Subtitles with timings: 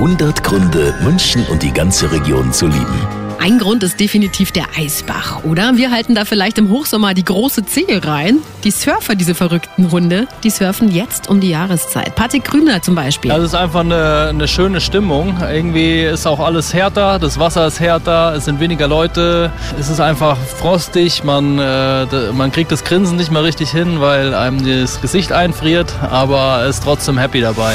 [0.00, 3.06] 100 Gründe, München und die ganze Region zu lieben.
[3.38, 5.76] Ein Grund ist definitiv der Eisbach, oder?
[5.76, 8.38] Wir halten da vielleicht im Hochsommer die große Zehe rein.
[8.64, 12.14] Die Surfer, diese verrückten Hunde, die surfen jetzt um die Jahreszeit.
[12.14, 13.30] Patrick Grüner zum Beispiel.
[13.30, 15.36] Das ist einfach eine, eine schöne Stimmung.
[15.42, 20.00] Irgendwie ist auch alles härter, das Wasser ist härter, es sind weniger Leute, es ist
[20.00, 25.02] einfach frostig, man, äh, man kriegt das Grinsen nicht mehr richtig hin, weil einem das
[25.02, 27.74] Gesicht einfriert, aber ist trotzdem happy dabei.